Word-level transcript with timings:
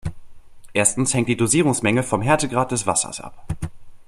Erstens 0.73 1.13
hängt 1.13 1.29
die 1.29 1.37
Dosierungsmenge 1.37 2.01
vom 2.01 2.23
Härtegrad 2.23 2.71
des 2.71 2.87
Wassers 2.87 3.21
ab. 3.21 3.35